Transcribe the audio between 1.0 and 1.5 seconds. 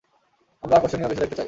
কিছু দেখতে চাই।